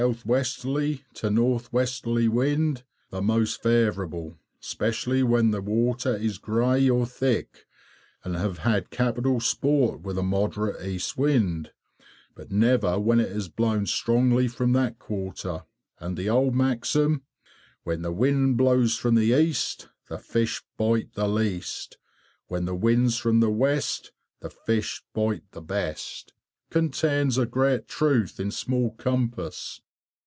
W. 0.25 0.43
to 1.13 1.27
N.W. 1.27 2.29
wind 2.31 2.83
the 3.11 3.21
most 3.21 3.61
favourable, 3.61 4.39
especially 4.59 5.21
when 5.21 5.51
the 5.51 5.61
water 5.61 6.15
is 6.15 6.39
"grey" 6.39 6.89
or 6.89 7.05
thick, 7.05 7.67
and 8.23 8.35
have 8.35 8.57
had 8.59 8.89
capital 8.89 9.39
sport 9.39 10.01
with 10.01 10.17
a 10.17 10.23
moderate 10.23 10.83
east 10.83 11.19
wind, 11.19 11.71
but 12.33 12.49
never 12.51 12.97
when 12.97 13.19
it 13.19 13.31
has 13.31 13.47
blown 13.47 13.85
strongly 13.85 14.47
from 14.47 14.73
that 14.73 14.97
quarter, 14.97 15.65
and 15.99 16.17
the 16.17 16.27
old 16.27 16.55
maxim 16.55 17.21
"When 17.83 18.01
the 18.01 18.11
wind 18.11 18.57
blows 18.57 18.97
from 18.97 19.13
the 19.13 19.39
east 19.39 19.87
The 20.09 20.17
fish 20.17 20.63
bite 20.77 21.13
the 21.13 21.27
least, 21.29 21.99
When 22.47 22.65
the 22.65 22.73
wind's 22.73 23.17
from 23.19 23.39
the 23.39 23.51
west 23.51 24.13
The 24.39 24.49
fish 24.49 25.03
bite 25.13 25.51
the 25.51 25.61
best," 25.61 26.33
contains 26.71 27.37
a 27.37 27.45
great 27.45 27.87
truth 27.87 28.39
in 28.39 28.49
small 28.49 28.95
compass. 28.95 29.79